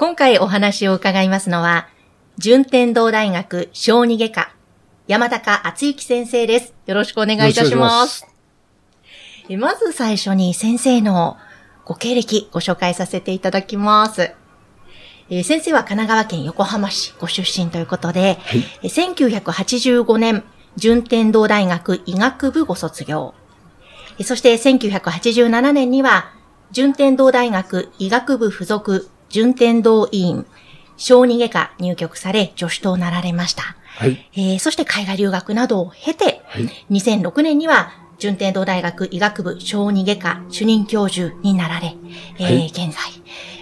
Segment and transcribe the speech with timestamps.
[0.00, 1.86] 今回お話を伺いますのは、
[2.38, 4.54] 順天堂大学小児外科、
[5.06, 6.72] 山高厚幸先生です。
[6.86, 8.26] よろしくお願いいたします。
[9.50, 11.36] ままず最初に先生の
[11.84, 14.32] ご経歴ご紹介させていただきます。
[15.28, 20.44] えー、先生は神奈川県横浜市ご出身ということで、はい、1985年、
[20.76, 23.34] 順天堂大学医学部ご卒業。
[24.24, 26.32] そして1987年には、
[26.70, 30.44] 順天堂大学医学部附属順天堂医院、
[30.96, 33.76] 小児外科入局され、助手となられました。
[33.96, 34.28] はい。
[34.34, 41.96] えー、そして海外留学などを経て、はい、2006年には、順天堂大学医学部小児外科主任教授になられ、
[42.38, 42.94] えー、はい、現在、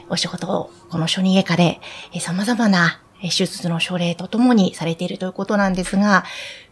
[0.08, 1.80] お仕事をこの小児外科で、
[2.12, 6.25] えー、様々な手術の症例とともにされているということなんですが、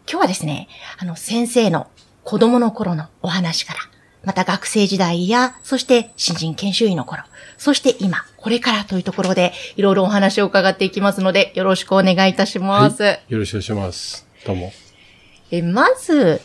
[0.08, 1.88] 今日はですね、あの、先生の
[2.25, 3.81] 子供の頃のお話から、
[4.27, 7.22] また学生時代や、そして新人研修医の頃、
[7.58, 13.02] そして今、これからというところで、いろいろお話を伺っていきますので、よろしくお願いいたします。
[13.04, 14.27] はい、よろしくお願いします。
[14.44, 14.72] どうも。
[15.52, 16.41] え、まず、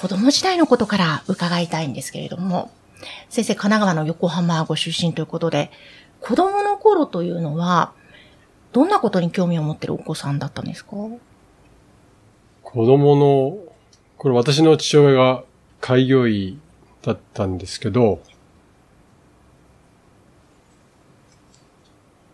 [0.00, 2.70] 子供時代のことから伺いたいんですけれども、
[3.28, 5.72] 先生、神奈川の横浜ご出身ということで、
[6.20, 7.92] 子供の頃というのは、
[8.72, 10.92] どんなことに興味を持ってるお子さんだったんですか？
[12.62, 13.58] 子供の、
[14.18, 15.42] これ私の父親が
[15.80, 16.58] 開業医
[17.02, 18.20] だったんですけど、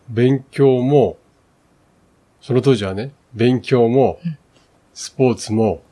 [0.08, 1.16] 勉強も、
[2.40, 4.20] その当時はね、勉強も、
[4.92, 5.82] スポーツも、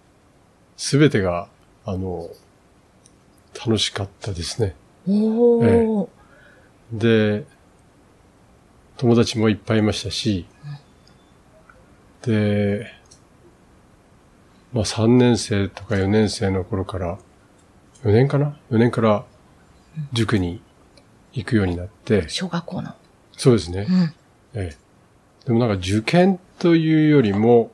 [0.76, 1.48] すべてが、
[1.84, 2.28] あの、
[3.54, 4.74] 楽しかったですね。
[5.08, 5.86] おえ
[6.94, 7.44] え、で、
[8.96, 10.46] 友達もいっぱいいましたし、
[12.22, 12.86] で、
[14.72, 17.18] まあ3年生とか4年生の頃から、
[18.04, 19.24] 4年かな ?4 年から
[20.12, 20.60] 塾に
[21.32, 22.28] 行くようになって。
[22.28, 22.94] 小学校の
[23.36, 23.86] そうですね。
[23.88, 24.14] うん、
[24.54, 24.76] ええ。
[25.46, 27.72] でもなんか受験というよりも、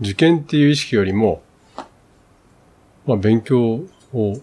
[0.00, 1.42] 受験っていう意識よりも、
[3.06, 3.82] まあ勉強
[4.12, 4.40] を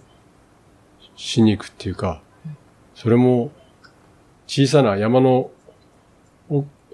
[1.15, 2.21] しに行くっていうか、
[2.95, 3.51] それも
[4.47, 5.51] 小さな山の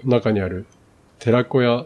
[0.03, 0.65] 中にある
[1.19, 1.85] 寺子屋、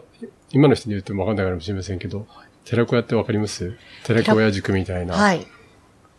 [0.50, 2.26] 今の人に言ってもわかんないかもしれませんけど、
[2.68, 3.76] 寺子屋ってわかります？
[4.04, 5.14] 寺子屋塾みたいな。
[5.14, 5.46] はい。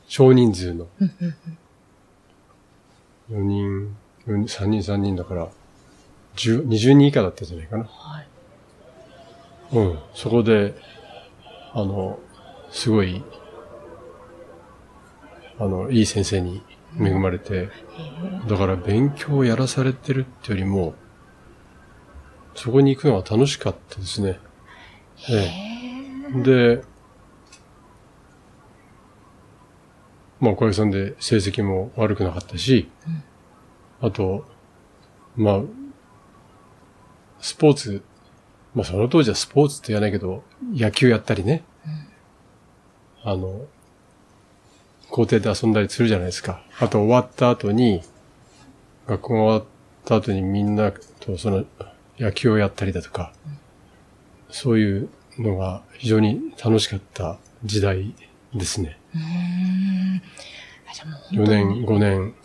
[0.07, 0.87] 少人数の。
[3.31, 3.95] 4人、
[4.25, 5.49] 3人3人だから、
[6.35, 7.83] 20人以下だったんじゃないかな。
[7.83, 8.27] はい。
[9.73, 9.99] うん。
[10.15, 10.73] そこで、
[11.73, 12.17] あの、
[12.71, 13.23] すごい、
[15.59, 16.63] あの、いい先生に
[16.99, 17.69] 恵まれて、
[18.47, 20.95] だから勉強をやらされてるってよりも、
[22.55, 24.39] そこに行くのは楽しかったですね。
[25.29, 25.33] え
[25.75, 25.78] え。
[26.35, 26.83] で、
[30.39, 32.89] まあ、小林さんで成績も悪くなかったし、
[34.01, 34.07] うん。
[34.07, 34.45] あと、
[35.35, 35.61] まあ、
[37.41, 38.03] スポーツ、
[38.73, 41.63] まあその当時はスポーツって言わないけど、野球やったりね、
[43.23, 43.65] うん、あの、
[45.09, 46.63] 校庭で遊んだりするじゃないですか。
[46.79, 48.01] あと終わった後に、
[49.07, 49.67] 学校が終わっ
[50.05, 51.65] た後にみんなとその
[52.19, 53.57] 野球をやったりだとか、うん、
[54.49, 58.13] そういうのが非常に楽しかった時代
[58.53, 58.97] ですね。
[61.31, 62.35] 4年、5年、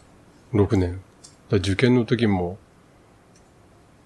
[0.52, 1.00] 6年。
[1.50, 2.58] 受験の時も、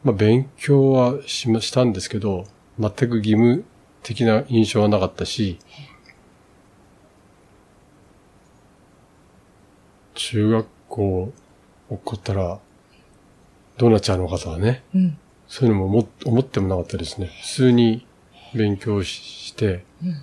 [0.03, 2.47] まあ勉強はしましたんですけど、
[2.78, 3.65] 全く義務
[4.03, 5.59] 的な印象はなかったし、
[10.15, 11.33] 中学校
[11.91, 12.59] 起こったら、
[13.77, 17.30] どうなっちゃうのかとはね、うん、そういうのも思ってもなかったですね。
[17.42, 18.08] 普通に
[18.54, 20.22] 勉強して、うん、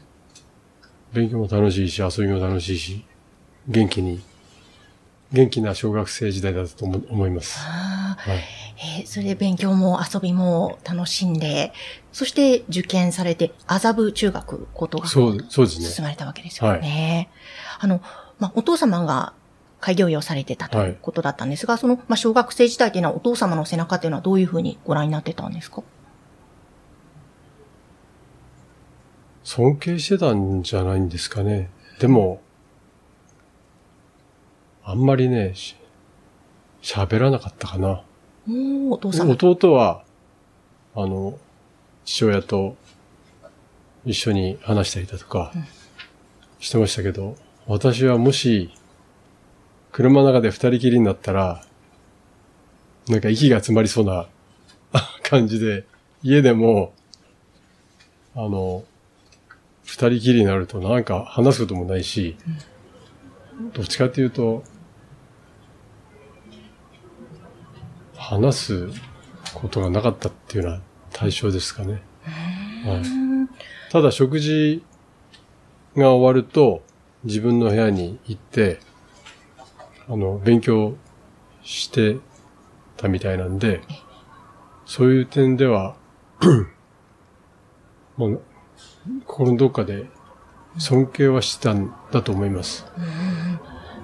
[1.14, 3.06] 勉強も楽しいし、遊びも楽しいし、
[3.68, 4.22] 元気に
[5.32, 7.60] 元気な小学生時代だと思います。
[7.60, 8.38] はい。
[9.00, 11.74] えー、それで勉強も遊びも楽しんで、
[12.12, 17.30] そして受験されて、麻布中学高等学校に進まれたわけですよね。
[17.80, 18.02] はい、あの、
[18.40, 19.34] まあ、お父様が
[19.80, 25.82] 開業医をされてたということだったんですが、はい、その、まあ、小学生時代というのはお父様の背中というのはどういうふうにご覧になってたんですか？
[29.46, 31.70] 尊敬してたんじゃないんですかね。
[32.00, 32.42] でも、
[34.84, 35.54] あんまりね、
[36.82, 38.04] 喋らなかったかな。
[38.90, 39.34] お父様。
[39.34, 40.04] 弟は、
[40.96, 41.38] あの、
[42.06, 42.76] 父親と
[44.04, 45.54] 一緒に話したりだとか
[46.60, 47.36] してましたけど、
[47.68, 48.72] 私はもし、
[49.92, 51.64] 車の中で二人きりになったら、
[53.08, 54.28] なんか息が詰まりそうな
[55.22, 55.86] 感じで、
[56.24, 56.94] 家でも、
[58.34, 58.84] あの、
[59.86, 62.36] 二人きりになるとなんか話すこともないし、
[63.74, 64.64] どっちかっていうと、
[68.16, 68.90] 話す
[69.54, 70.82] ことがなかったっていうような
[71.14, 72.02] 対象ですかね。
[72.84, 74.84] はい、ただ食事
[75.96, 76.84] が終わると
[77.24, 78.80] 自分の部屋に行って、
[80.10, 80.96] あの、勉強
[81.64, 82.18] して
[82.98, 83.82] たみたいなんで、
[84.86, 85.96] そういう点では、
[88.18, 88.42] もう、
[89.26, 90.06] 心のどっかで
[90.78, 92.86] 尊敬はしたんだと思います。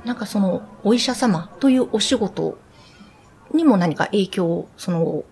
[0.06, 2.58] なんかその、お医者様というお仕事
[3.54, 5.24] にも何か影響を、その、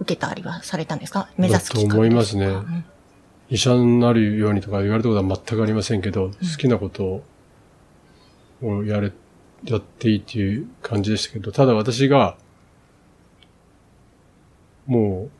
[0.00, 1.28] 受けたりはされたんですか？
[1.36, 2.46] 目指すきっかけだと思いますね。
[2.46, 2.84] うん
[3.50, 7.22] 医者になるようにとか言われたことは全くありませんけど、好きなこと
[8.62, 9.12] をやれ、
[9.64, 12.38] やっていいっていう感じでしたけど、ただ私が、
[14.86, 15.30] もう、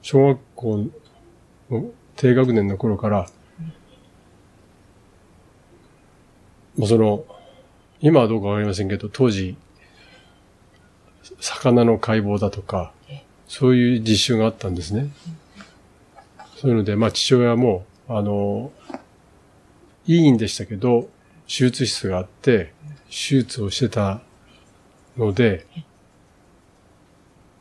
[0.00, 0.86] 小学校
[1.70, 3.28] の低学年の頃から、
[6.76, 7.24] まあその、
[8.00, 9.56] 今はどうかわかりませんけど、当時、
[11.38, 12.92] 魚の解剖だとか、
[13.46, 15.10] そういう実習があったんですね。
[16.56, 18.72] そういうので、まあ父親も、あの、
[20.08, 21.08] いいんでしたけど、
[21.46, 22.72] 手術室があって、
[23.06, 24.22] 手術をしてた
[25.16, 25.66] ので、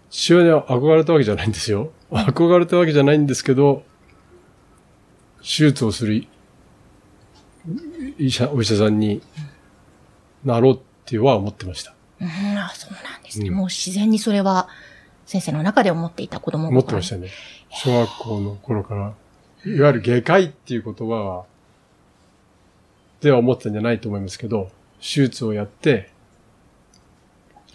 [0.10, 1.92] 父親には憧れたわけじゃないんですよ。
[2.10, 3.84] 憧れたわけじゃないんですけど、
[5.48, 6.28] 手術をする
[8.18, 9.22] 医者、お医者さんに
[10.44, 11.94] なろうっては思ってました。
[12.20, 12.28] うん、
[12.58, 13.48] あそうなんですね。
[13.48, 14.68] うんもう自然にそれは、
[15.26, 17.30] 先生の中で思っていた子供思ってましたね。
[17.70, 19.14] 小学校の頃から。
[19.66, 21.46] いわゆる外科医っていう言葉は、
[23.22, 24.70] では思ってたんじゃないと思いますけど、
[25.00, 26.12] 手術をやって、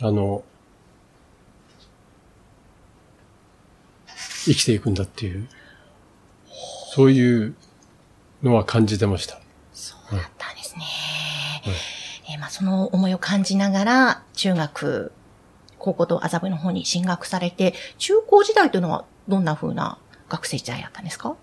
[0.01, 0.45] あの、
[4.45, 5.49] 生きていくんだっていう、
[6.95, 7.55] そういう
[8.43, 9.41] のは感じてました。
[9.73, 10.83] そうだったんですね。
[12.31, 15.13] えーまあ、その思いを感じながら、中学、
[15.79, 19.99] 高校と麻布の方に進学されて、中高時代というのはどんな風な
[20.29, 21.37] 学生時代だったんですか？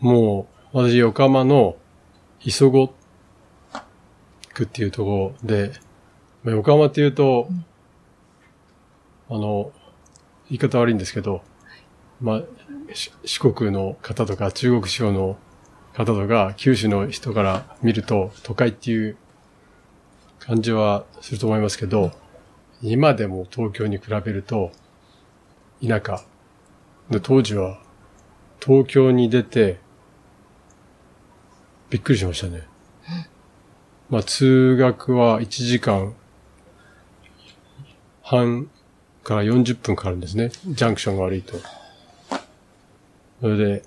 [0.00, 1.76] もう、私、横浜の
[2.40, 2.92] 磯子
[4.52, 5.72] 区っていうところで、
[6.42, 7.48] まあ横浜っていうと、
[9.30, 9.72] あの、
[10.48, 11.42] 言い方悪いんですけど、
[12.20, 12.42] まあ、
[12.94, 15.36] し四国の方とか中国地方の
[15.94, 19.16] 方とか九州の人から見ると都会っていう
[20.40, 22.10] 感じはすると思いますけど、
[22.82, 24.72] 今でも東京に比べると
[25.80, 26.22] 田舎。
[27.10, 27.80] で、当時は
[28.60, 29.78] 東京に出て
[31.90, 32.66] びっくりしましたね。
[34.10, 36.14] まあ、通学は1時間
[38.22, 38.68] 半
[39.22, 40.50] から40分かかるんですね。
[40.66, 41.54] ジャンクションが悪いと。
[43.40, 43.82] それで、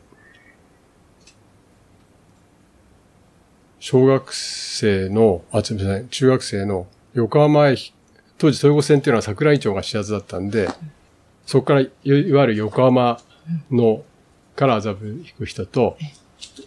[3.89, 7.93] 小学生の、あ、すみません、中学生の横浜駅、
[8.37, 10.67] 当時東横線っていうのは桜井町が始発だったんで、
[11.45, 13.21] そこからいいわゆる横浜
[13.71, 14.03] の
[14.57, 15.97] から麻布行く人と、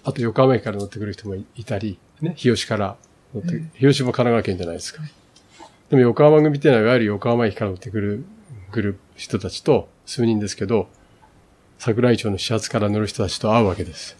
[0.02, 2.96] あと横浜駅から乗ってくる人もいたり、ね、日吉から
[3.34, 5.02] 乗って、日吉も神奈川県じゃないですか。
[5.90, 8.24] でも横浜組っていうのは、いわゆる横浜駅から乗ってくる、
[8.72, 10.88] 来る人たちと数人ですけど、
[11.78, 14.16] 桜井町の始発から乗る人たちと会うわけです。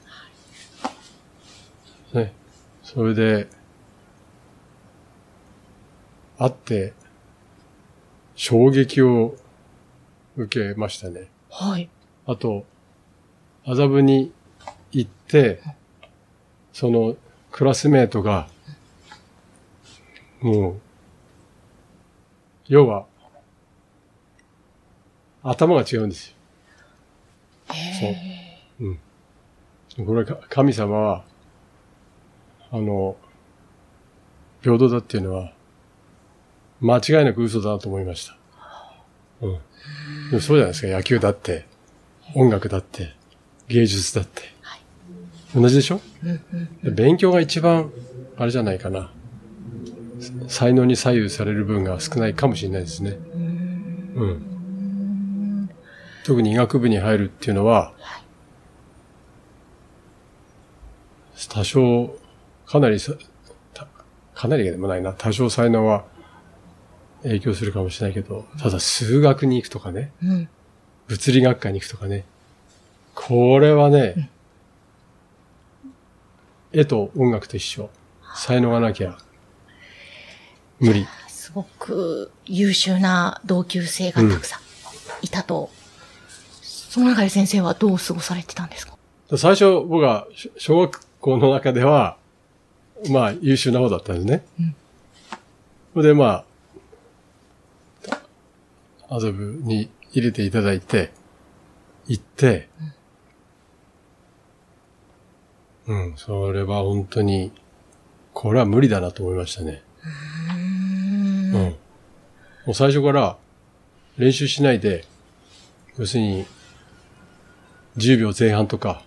[2.13, 2.39] ね。
[2.93, 3.47] それで、
[6.37, 6.93] 会って、
[8.35, 9.37] 衝撃を
[10.37, 11.29] 受けましたね。
[11.51, 11.89] はい。
[12.27, 12.65] あと、
[13.65, 14.33] 麻布に
[14.91, 15.63] 行って、
[16.73, 17.17] その
[17.53, 18.49] クラスメートが、
[20.41, 20.81] もう、
[22.67, 23.07] 要は、
[25.45, 26.37] 頭が違うんですよ。
[28.01, 28.89] そう。
[29.99, 30.07] うん。
[30.07, 31.30] これか、神様は、
[32.73, 33.17] あの、
[34.63, 35.53] 平等だっていうのは、
[36.81, 38.37] 間違いなく嘘だなと思いました。
[39.43, 39.53] うん。
[40.31, 40.89] でもそうじゃないですか。
[40.89, 41.67] 野球だって、
[42.35, 43.15] 音楽だって、
[43.69, 44.43] 芸術だって。
[45.55, 46.01] 同じでしょ、
[46.85, 47.91] で勉強が一番、
[48.37, 49.11] あれじゃないかな。
[50.49, 53.19] 才能に左右される分が少ないかもしれないですね。
[54.15, 55.71] うん。
[56.25, 57.93] 特に医学部に入るっていうのは、
[61.49, 62.17] 多少、
[62.71, 63.15] かなりさ、
[63.75, 63.89] た
[64.35, 66.05] かなりでもないな、多少才能は
[67.25, 70.49] 影響するかもしれないけど、ただ数学に行くとかね、うん。
[71.09, 72.25] 物理学科に行くとかね、
[73.15, 74.31] これはね、
[76.73, 77.91] 絵と音楽と一緒。
[78.37, 79.19] 才能がなきゃ、
[80.79, 81.09] 無理。
[81.27, 84.61] すごく優秀な同級生がたくさん
[85.23, 85.71] いたと。
[86.63, 88.97] その中で先生はどう過ごされてたんですか？
[89.37, 92.19] 最初僕はし小学校の中では、
[93.09, 94.45] まあ優秀な方だったんですね。
[94.59, 94.77] うん
[95.93, 96.45] それでま
[99.09, 101.11] あ、遊ぶに入れていただいて、
[102.07, 102.69] 行って、
[105.89, 107.51] うん、それは本当に、
[108.33, 109.83] これは無理だなと思いましたね。
[110.55, 111.53] うん。
[111.53, 111.77] も
[112.69, 113.37] う最初から
[114.17, 115.05] 練習しないで、
[115.99, 116.47] 要するに、
[117.97, 119.03] 10秒前半とか、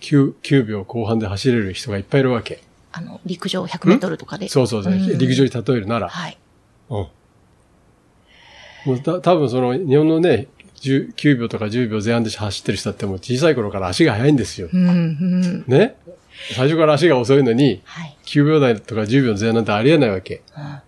[0.00, 2.62] 9, 9秒後半で走れる人がいっぱいいるわけ。
[2.92, 4.48] あの、陸上100メートルとかで。
[4.48, 4.94] そうそうそう。
[4.94, 6.08] ん陸上に例えるなら。
[6.08, 6.38] はい。
[6.90, 6.96] うん。
[6.96, 10.48] もうた多分その日本のね、
[10.80, 14.68] 10 9秒とか10秒前半で走ってる人だってもう小さい頃から足が速いんですよ。
[14.72, 15.64] うん、うん。
[15.66, 15.96] ね？
[16.54, 18.16] 最初から足が遅いのに、はい。
[18.24, 20.42] 9秒台とか10秒前半なんてありえないわけ。
[20.56, 20.80] うん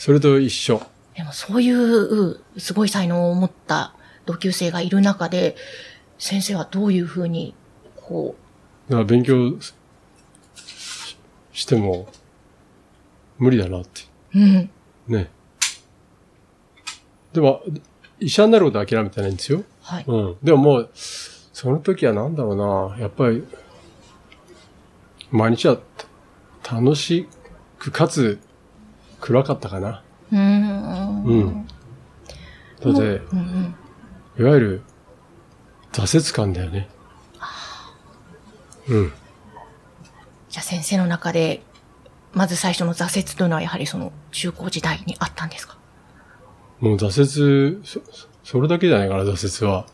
[0.00, 0.80] それと一緒。
[1.14, 3.92] でもそういう、すごい才能を持った
[4.24, 5.56] 同級生がいる中で、
[6.18, 7.54] 先生はどういうふうに、
[7.96, 8.34] こ
[8.88, 9.58] だから勉強
[11.60, 12.08] ししても
[13.38, 14.02] 無理だなって。
[14.34, 14.70] う、うん。
[15.08, 15.30] ね。
[17.34, 17.62] でも、
[18.18, 19.62] 医者になることは諦めてないんですよ。
[19.82, 20.04] はい。
[20.06, 20.36] うん。
[20.42, 22.56] でももう、その時はなんだろう
[22.92, 22.98] な。
[22.98, 23.46] やっぱり、
[25.30, 25.78] 毎日は
[26.62, 27.28] た楽し
[27.78, 28.38] く、かつ
[29.20, 30.02] 暗かったかな。
[30.32, 31.24] うーん。
[31.24, 31.66] うん。
[31.66, 31.74] だっ
[32.80, 33.74] て、うんうん。
[34.38, 34.82] いわゆる
[35.92, 36.88] 挫折感だよね。
[38.88, 39.12] うん。
[40.50, 41.62] じゃあ先生の中で、
[42.34, 45.78] まず最初の挫折というのはやはりその中高時代にあったんですか？
[46.80, 48.00] もう挫折、そ、
[48.42, 49.86] それだけじゃないかな、挫折は。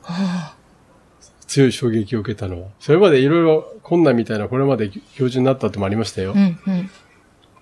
[1.46, 2.68] 強い衝撃を受けたのは。
[2.80, 6.32] それまでいろいろ困難みたいな、これまで教授になったってもありましたよ。
[6.32, 6.90] うんうん。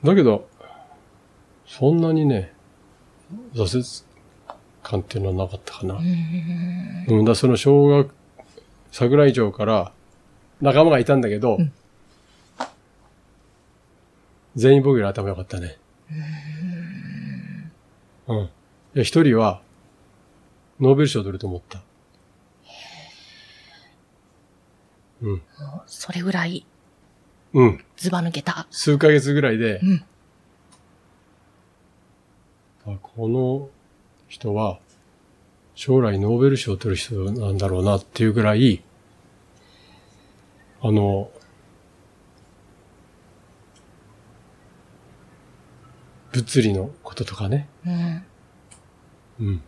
[0.02, 0.48] だけど、
[1.66, 2.52] そんなにね、
[3.54, 3.84] 挫折
[4.82, 5.98] 感っていうのはなかったかな。
[7.08, 8.14] うん、だその小学、
[8.92, 9.92] 桜井町から
[10.60, 11.58] 仲間がいたんだけど、
[14.56, 15.76] 全員僕より頭良かったね。
[18.26, 18.36] うん。
[18.36, 18.48] い
[18.94, 19.60] や、一人は、
[20.80, 21.82] ノーベル賞取ると思った。
[25.22, 25.42] うん。
[25.86, 26.66] それぐらい
[27.54, 27.84] うん。
[27.96, 28.66] ズバ抜けた。
[28.70, 30.04] 数ヶ月ぐらいで、うん
[32.86, 33.70] あこの
[34.28, 34.78] 人は
[35.74, 38.82] 将来ノーベル賞を取る人なんだろうなっていうぐらい、
[40.82, 41.30] あの、
[46.34, 48.24] 物理のこととかね、うん。
[49.40, 49.62] うん。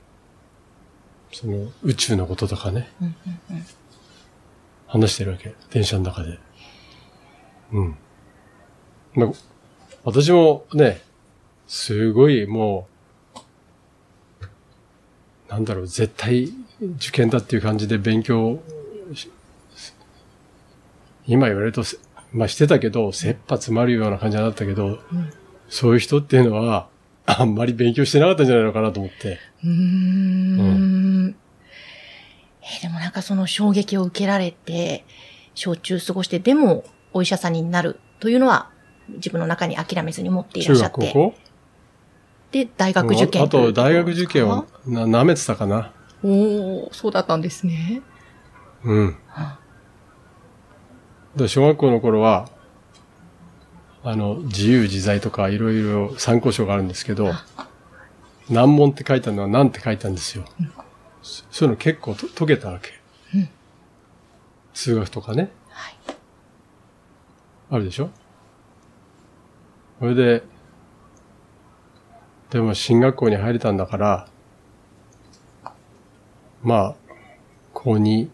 [1.32, 3.10] その宇宙のこととかね、うんう
[3.54, 3.66] ん
[4.88, 5.52] 話してるわけ。
[5.72, 6.38] 電車の中で。
[7.72, 7.96] うん。
[9.14, 9.32] まあ、
[10.04, 11.02] 私もね、
[11.66, 12.86] すごいも
[13.34, 14.46] う、
[15.50, 18.60] なんだろう、絶対受験だっていう感じで勉強
[19.12, 19.28] し
[21.26, 21.98] 今言われるとせ、
[22.32, 25.00] まあしてたけど、切羽詰まるような感じになったけど、
[25.68, 26.88] そういう人っていうのは、
[27.26, 29.38] あんまり勉強してなかったんじゃないのかなと思って。
[29.64, 31.36] うーん。
[32.62, 35.04] えーでもなんかその衝撃を受けられて、
[35.54, 38.70] 小中過ごして、でもお医者さんになるというのは
[39.08, 41.06] 自分の中に諦めずに持っていら中っしゃって。
[41.06, 41.34] 学高校？
[42.50, 44.90] で、大学受験あと、大学受験をを。
[44.90, 45.92] な舐めてたかな。
[46.24, 48.02] おおそうだったんですね。
[48.84, 49.16] うん。
[51.36, 52.48] で小学校の頃は、
[54.08, 57.32] あの、自由自在とかいろいろ参考書があるんですけど、
[58.48, 60.44] 難問って書いたのは何って書いたんですよ。
[61.22, 62.92] そういうの結構と解けたわけ。
[64.72, 65.50] 数学とかね。
[67.68, 68.10] あるでしょ？
[69.98, 70.44] それで、
[72.50, 74.28] でも進学校に入れたんだから、
[76.62, 76.94] まあ、
[77.74, 78.28] 高2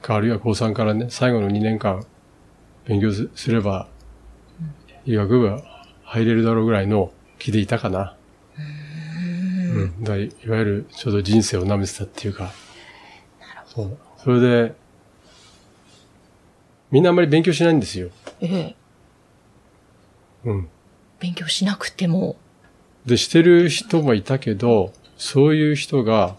[0.00, 2.02] かあるいは高3からね、最後の2年間
[2.86, 3.88] 勉強すれば、
[5.08, 5.62] 医学部は
[6.04, 8.14] 入れるだろうぐらいの気でいたかな。
[8.58, 10.04] うん。
[10.04, 12.52] だいいわゆるちょうど人生を舐めてたっていうか。
[13.64, 13.98] そう。
[14.18, 14.74] それで、
[16.90, 18.10] みんなあんまり勉強しないんですよ。
[18.42, 18.76] ええ
[20.44, 20.68] うん。
[21.20, 22.36] 勉強しなくても、
[23.06, 26.36] で、してる人もいたけど、そういう人が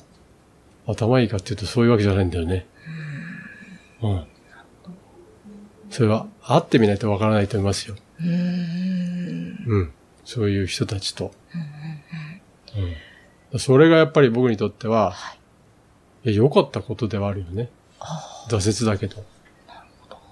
[0.86, 2.68] 頭いいかっていうとそういうわけじゃないんだよね。
[4.04, 4.28] うん。
[5.90, 7.96] それは会ってみないとわからないと思いますよ。
[8.22, 9.64] うーん。
[9.68, 9.94] うん。
[10.26, 11.32] そういう人たちと。
[13.54, 13.60] うん。
[13.60, 15.34] それがやっぱり僕にとっては、は
[16.24, 16.32] い。
[16.32, 17.70] いや良かったことではあるよね。
[18.00, 19.24] あ挫折だけど。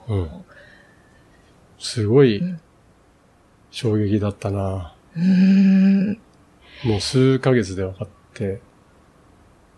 [0.08, 0.29] うん。
[1.79, 2.60] すごいうん
[3.72, 4.96] 衝撃だったな。
[5.15, 6.20] ーうーん。
[6.84, 8.62] もう数ヶ月で分かって、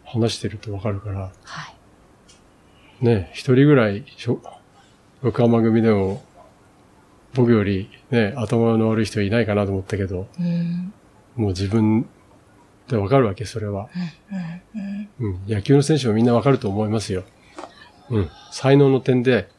[0.06, 1.72] 話してると分かるから、は
[3.02, 3.06] い。
[3.06, 4.06] ね、一人ぐらい、
[5.22, 6.24] 横浜組でも、
[7.34, 10.94] 僕よりね、頭の悪い人いないかなと思ったけど、うん。
[11.36, 12.08] もう自分
[12.88, 13.88] で分かるわけ、それは。
[15.20, 15.28] うん。
[15.28, 15.40] うん。
[15.48, 17.24] 野球の選手もみんな分かると思いますよ。
[18.10, 18.30] うん。
[18.52, 19.50] 才能の点で、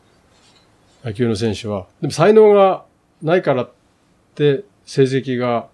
[1.04, 1.86] 野球の選手は。
[2.00, 2.84] でも才能が
[3.22, 3.70] ないからっ
[4.34, 5.68] て、成績が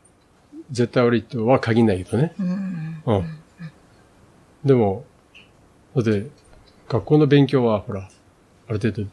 [0.70, 2.34] 絶対悪いとは限らないけどね。
[2.38, 3.02] うん。
[3.06, 3.40] うん。
[4.64, 5.04] でも、
[5.94, 6.26] だって、
[6.88, 8.08] 学校の勉強は、ほら、
[8.68, 9.08] ある程度、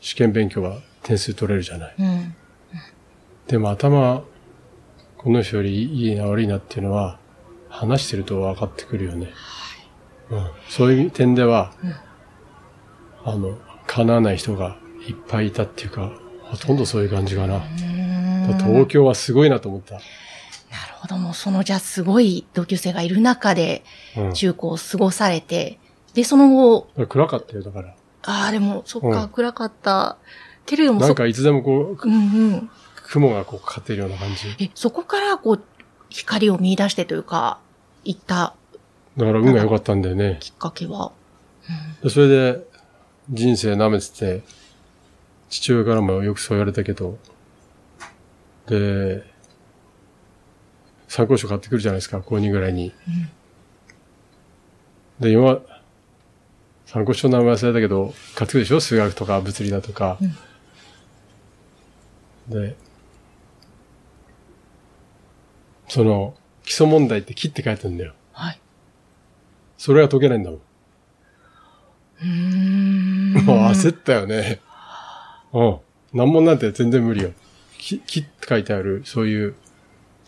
[0.00, 1.94] 試験勉強は点数取れるじゃない。
[1.98, 2.34] うん。
[3.46, 4.22] でも頭、
[5.18, 7.18] この人よりいいな悪いなっていうのは、
[7.68, 9.30] 話してると分かってくるよね。
[10.30, 10.50] うん。
[10.68, 11.72] そういう点では、
[13.24, 14.76] あの、叶わない人が
[15.08, 17.56] いっぱいいたっていうか、ほとんどそういう感じかな。
[17.56, 18.00] うん
[18.58, 19.94] 東京はすごいなと思った。
[19.94, 20.02] なる
[20.96, 21.16] ほど。
[21.16, 23.84] もうそのじゃあすごい同級生がいる中で
[24.16, 24.32] うん。
[24.32, 25.78] 中高を過ごされて、
[26.14, 27.94] で、その後、暗かったよ、だから。
[28.22, 30.16] ああ、でも、そっか、うん暗かった。
[30.70, 32.18] けれども、そなんかいつでもこう、うんう
[32.56, 32.70] ん。
[33.08, 34.64] 雲がこうかかってるような感じ。
[34.64, 35.62] え、そこからこう、
[36.08, 37.58] 光を見出してというか、
[38.04, 38.54] 行った
[39.16, 40.38] だから運が良かったんだよね。
[40.40, 41.12] きっかけは。
[42.02, 42.64] でそれで、
[43.28, 44.42] 人生舐めてて、
[45.48, 47.18] 父親からもよくそう言われたけど、
[48.66, 49.24] で、
[51.08, 52.92] 参考書買ってくるじゃないですか、高2ぐらいに。
[55.18, 55.58] で、今、
[56.86, 58.80] 参考書の名前忘れたけど、買ってくるでしょ？
[58.80, 60.18] 数学とか物理だとか。
[62.50, 62.76] で、
[65.88, 68.14] その、基礎問題って切って書いてるんだよ。
[68.32, 68.60] はい。
[69.78, 70.60] それが解けないんだもん。
[72.20, 73.44] うーん。
[73.44, 74.60] も う焦ったよね。
[75.52, 75.78] うん。
[76.12, 77.32] 難問なんて全然無理よ。
[77.78, 79.54] き、きって書いてある、そういう、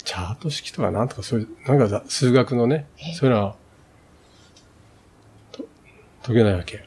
[0.04, 3.56] チャート式とかなんとかそういう、なんかさ数学のねえ、そういうのは、
[5.52, 5.64] と
[6.22, 6.84] 解けないわけ。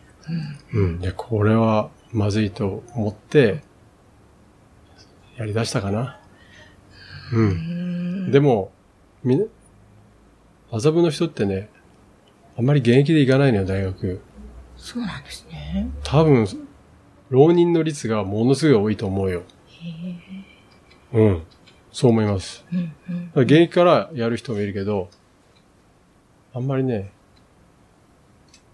[0.74, 1.00] うん。
[1.00, 3.62] で、これはまずいと思って、
[5.38, 6.20] やり出したかな。
[7.34, 7.38] う。
[7.38, 8.32] うんん。
[8.32, 8.72] でも、
[9.24, 9.40] み
[10.72, 11.70] 麻布の人ってね、
[12.58, 14.22] あんまり現役で行かないのよ、大学。
[14.78, 15.90] そうなんですね。
[16.04, 16.48] 多分、
[17.30, 19.44] 浪人の率がものすごい多いと思うよ。
[21.14, 21.44] うん。
[21.92, 22.66] そう思います。
[22.72, 22.94] うん
[23.36, 23.44] うん。
[23.44, 25.10] 現役からやる人もいるけど、
[26.54, 27.12] あんまりね、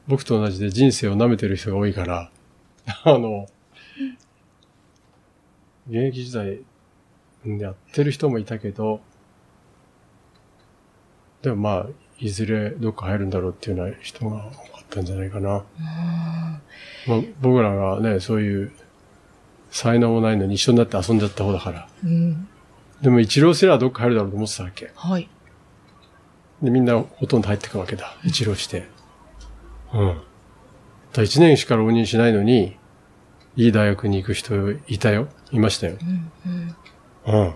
[0.07, 2.31] 僕と同じで人生を舐めてる人が多いから、
[3.03, 3.47] あの、
[5.91, 6.61] 現役時代
[7.45, 9.01] うんやってる人もいたけど、
[11.41, 11.87] でもまあ、
[12.19, 15.63] いずれどっか入るんだろうっていうような人が多かったんじゃないかな。
[17.07, 18.71] まあ、僕らがね、そういう
[19.71, 21.89] 才能もないのに一緒になって遊んじゃった方だから。
[22.05, 22.47] うん。
[23.01, 24.91] でも一浪すればどっか入るだろうと思ってたわけ。
[24.95, 25.27] はい。
[26.61, 28.15] で、みんなほとんど入ってくわけだ。
[28.23, 28.87] 一浪して。
[29.93, 30.21] うん。
[31.11, 32.77] だ一年しか浪人しないのに、
[33.55, 35.27] いい大学に行く人いたよ。
[35.51, 35.97] いましたよ。
[36.01, 36.31] うん
[37.27, 37.43] うん。
[37.43, 37.53] うん。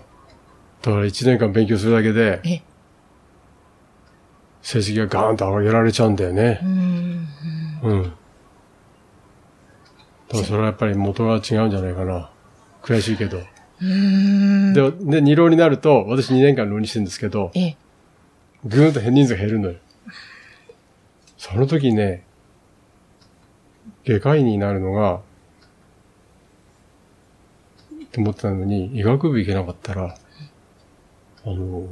[0.82, 2.62] だから一年間勉強するだけで、え、
[4.62, 6.66] 成績がガーンと上げられちゃうんだよねう。
[6.66, 7.28] ん
[7.82, 7.90] うん。
[7.90, 8.02] うん。
[8.04, 8.16] だか
[10.32, 12.30] らそれはやっぱり元が違うんじゃないかな。
[12.82, 13.38] 悔しいけど。
[13.38, 13.86] うー
[14.70, 14.72] ん。
[14.72, 17.76] で、で、二浪になると、私2年間浪人してるんですけど、え、
[18.64, 19.76] ぐーんと人数が減るのよ。
[21.36, 22.24] その時ね、
[24.04, 25.20] 外科医になるのが、
[28.16, 30.16] と思ってたのに、医学部行けなかったら、
[31.44, 31.86] あの、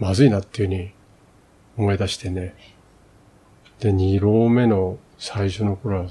[0.00, 0.92] まずいなっていうふうに
[1.76, 2.56] 思い出してね。
[3.78, 6.06] で、二浪目の最初の頃は、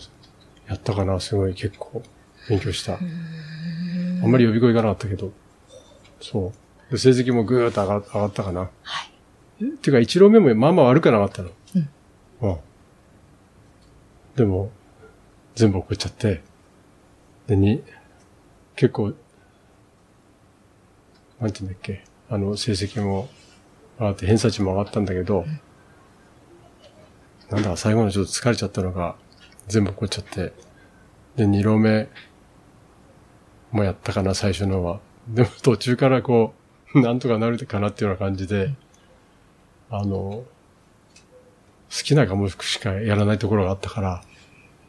[0.69, 2.01] やったかな、すごい結構
[2.47, 2.93] 勉強した。
[2.93, 2.97] あ
[4.25, 5.33] んまり予備校行かなかったけど、
[6.21, 6.53] そ
[6.89, 6.91] う。
[6.91, 8.69] で成績もぐーっと上が上がったかな。
[8.83, 9.07] は
[9.59, 9.65] い。
[9.81, 11.49] てか、一浪目もまあまあ悪くなかったの。
[11.75, 12.49] うん。
[12.51, 12.57] うん。
[14.37, 14.71] でも、
[15.55, 16.41] 全部送っちゃって、
[17.47, 17.83] で、に、
[18.79, 19.13] 結構、
[21.41, 23.27] なんて言うんだっけ、あの、成績も
[23.99, 25.45] 上がって、偏差値も上がったんだけど、
[27.49, 29.17] なんだか最後のちょっと疲れちゃったのが、
[29.67, 30.53] 全部送っちゃって、
[31.35, 32.07] で、二浪目
[33.71, 35.01] もやったかな、最初のは。
[35.27, 36.53] でも途中からこ
[36.95, 38.73] う、 なんとかなるかなっていうような感じで、
[39.89, 40.45] あの、好
[41.89, 44.23] きな科目しかやらないところがあったから、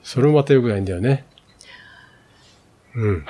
[0.05, 1.27] それもまた良くないんだよね。
[2.95, 3.27] うん。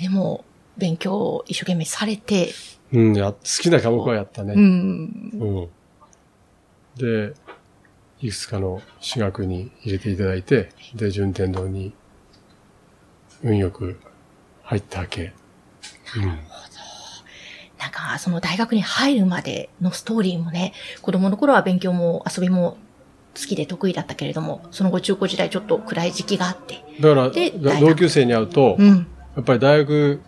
[0.00, 0.44] でも、
[0.76, 2.52] 勉強を一生懸命されて、
[2.92, 4.54] うん、や、好きな科目はやったね。
[4.54, 5.30] うん。
[5.34, 5.68] うん。
[6.96, 7.34] で、
[8.20, 11.92] いくつかの私学に入れていただいて、で、順天堂に
[13.42, 14.00] 運よく
[14.62, 15.32] 入ったわけ。
[16.16, 16.26] うん。
[17.78, 22.76] なんか、その大学に入るまでのストーリーもね、子供の頃は勉強も遊びも
[23.36, 26.84] 好きで得意だったけれども、その後中高時代ちょっと暗い時期があって。
[27.00, 29.06] だから、同級生に会うと、うん。
[29.38, 30.20] やっぱり大学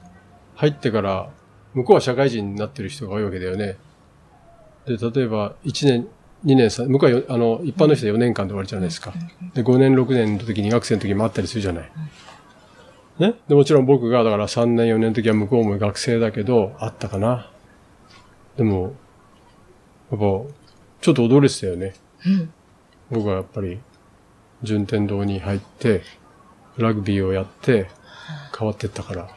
[0.55, 1.31] 入ってから、
[1.75, 3.77] 向こうは社会人になってる人が多いわけだよね。
[4.87, 6.07] で、例えば、1年、
[6.45, 9.13] 2年、3向こうはよあの、一般の人は4年間で終わりじゃないですか。
[9.53, 11.91] で、5年、6年の時、2学生の時もあったりするじゃない。
[13.19, 13.35] ね？
[13.49, 17.51] で、もちろん僕が、だから3年、4年の時は向こうも学生だけど、あったかな。
[18.57, 18.95] でも、
[20.13, 21.95] やっぱ、ちょっと驚いてたよね。
[22.25, 22.53] うん。
[23.11, 23.81] 僕はやっぱり、
[24.63, 26.03] 順天堂に入って、
[26.77, 27.89] ラグビーをやって、
[28.59, 29.29] 変わってったから。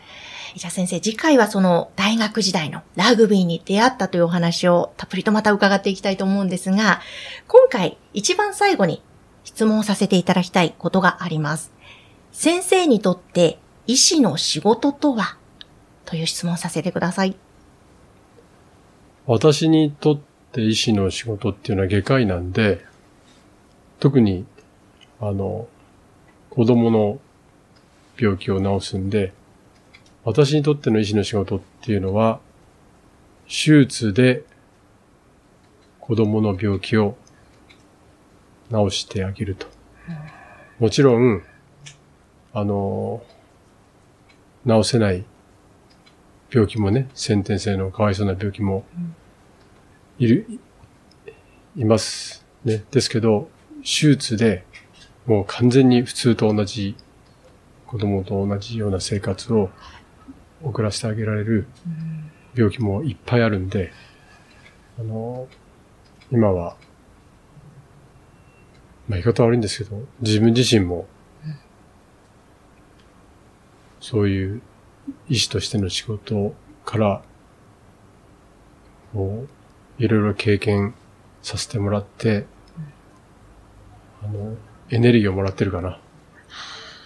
[0.56, 7.02] じゃあ先生、次回はその大学時代のラグビーに出会ったというお話をたっぷりとまた伺っていきたいと思うんですが、
[7.48, 9.02] 今回一番最後に
[9.44, 11.72] 質問させていただきたいことがあります。
[12.32, 15.38] 先生にとって医師の仕事とは？
[16.06, 17.36] という質問をさせてください。
[19.26, 20.20] 私にとっ
[20.52, 22.86] て医師の仕事っていうのは外科医なんで、
[24.00, 24.46] 特に、
[25.20, 25.68] あの、
[26.50, 27.20] 子供の
[28.24, 29.34] 病気を治すんで、
[30.24, 32.40] 私にとっての医師の仕事っていうのは、
[33.48, 34.44] 手術で
[36.00, 37.18] 子供の病気を
[38.72, 39.68] 治してあげると。
[40.80, 41.44] もちろん、
[42.54, 43.22] あの、
[44.66, 45.26] 治せない
[46.50, 48.86] 病気もね、先天性のかわいそうな病気も
[50.18, 50.48] いる、
[51.76, 52.46] います。
[52.64, 52.86] ね。
[52.92, 53.50] ですけど、
[53.82, 54.64] 手術で
[55.26, 56.96] もう完全に普通と同じ、
[57.94, 59.70] 子供と同じような生活を
[60.64, 61.68] 送らせてあげられる
[62.56, 63.92] 病気もいっぱいあるんで、
[65.00, 65.48] あの、
[66.32, 66.76] 今は、
[69.08, 71.06] まあ言い方悪いんですけど、自分自身も、
[74.00, 74.62] そういう
[75.30, 77.22] 医師としての仕事から、
[79.14, 79.46] こ
[80.00, 80.96] う、いろいろ経験
[81.44, 82.48] させてもらって、
[84.24, 84.58] あの、
[84.90, 86.00] エネルギーをもらってるかな。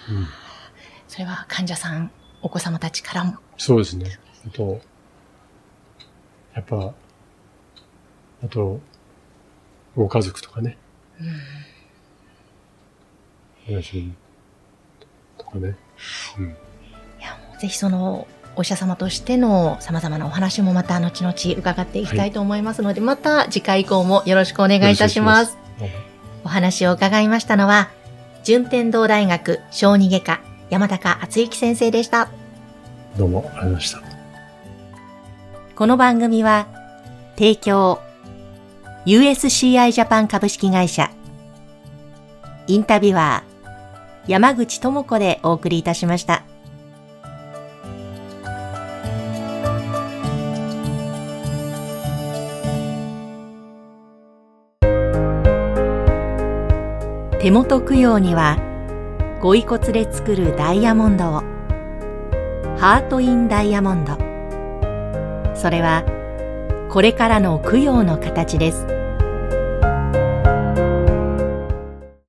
[0.10, 0.47] うん。
[1.18, 2.12] それは患者さん、
[2.44, 3.38] お子様たちからも。
[3.58, 4.20] そうですね。
[4.46, 4.80] あと、
[6.54, 6.94] やっぱ、
[8.44, 8.80] あと、
[9.96, 10.78] ご家族とかね。
[13.68, 14.12] 親父
[15.40, 15.76] とかね。
[16.38, 16.50] うん。
[16.50, 16.54] い
[17.20, 25.58] や、もうぜひその、お医者様としての様々なお話もまた後々伺っていきたいと思いますので、また次回以降もよろしくお願いいたします。
[25.80, 25.94] おます。
[26.46, 27.90] お話を伺いましたのは、
[28.44, 32.30] 順天堂大学小児外科山高敦之先生でした。
[33.18, 34.02] どうもありがとうございました。
[35.76, 36.68] この番組は、
[37.36, 38.02] 提供、
[39.06, 41.10] USCI ジャパン株式会社、
[42.68, 46.44] インタビュアー、山口智子でお送りいたしました。
[57.40, 58.67] 手元供養には、
[59.48, 61.40] ご遺骨で作るダイヤモンドを、
[62.78, 64.18] ハート・イン・ダイヤモンド。
[65.56, 66.04] それは、
[66.90, 68.97] これからの供養の形です。